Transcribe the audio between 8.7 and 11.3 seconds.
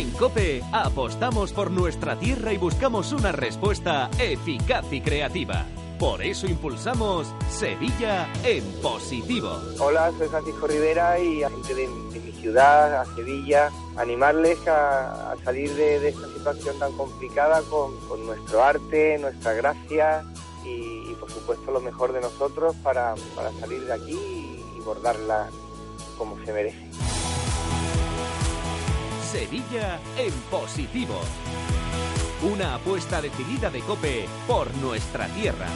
positivo. Hola, soy Francisco Rivera